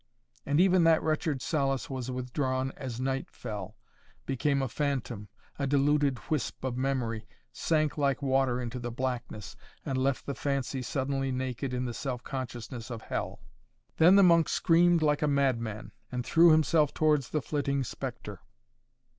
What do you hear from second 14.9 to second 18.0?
like a madman and threw himself towards the flitting